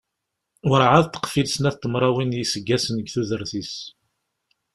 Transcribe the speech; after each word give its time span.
Warɛad 0.69 1.05
teqfil 1.07 1.47
snat 1.49 1.77
n 1.77 1.79
tmerwin 1.81 2.31
n 2.33 2.37
yiseggasen 2.39 2.97
deg 2.97 3.07
tudert-is. 3.13 3.73